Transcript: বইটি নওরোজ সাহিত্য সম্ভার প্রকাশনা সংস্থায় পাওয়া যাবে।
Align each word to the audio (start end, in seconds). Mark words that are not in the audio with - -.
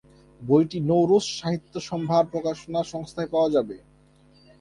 বইটি 0.41 0.79
নওরোজ 0.89 1.25
সাহিত্য 1.39 1.73
সম্ভার 1.89 2.23
প্রকাশনা 2.33 2.81
সংস্থায় 2.93 3.29
পাওয়া 3.33 3.49
যাবে। 3.55 3.77